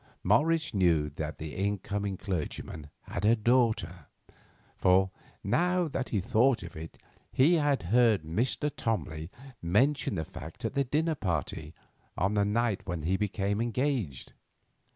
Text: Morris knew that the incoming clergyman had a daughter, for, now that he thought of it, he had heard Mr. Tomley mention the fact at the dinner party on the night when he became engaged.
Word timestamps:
Morris 0.23 0.73
knew 0.73 1.11
that 1.11 1.37
the 1.37 1.53
incoming 1.55 2.17
clergyman 2.17 2.89
had 3.03 3.23
a 3.23 3.35
daughter, 3.35 4.07
for, 4.75 5.11
now 5.43 5.87
that 5.87 6.09
he 6.09 6.19
thought 6.19 6.63
of 6.63 6.75
it, 6.75 6.97
he 7.31 7.53
had 7.53 7.83
heard 7.83 8.23
Mr. 8.23 8.71
Tomley 8.75 9.29
mention 9.61 10.15
the 10.15 10.25
fact 10.25 10.65
at 10.65 10.73
the 10.73 10.83
dinner 10.83 11.13
party 11.13 11.75
on 12.17 12.33
the 12.33 12.43
night 12.45 12.81
when 12.87 13.03
he 13.03 13.15
became 13.15 13.61
engaged. 13.61 14.33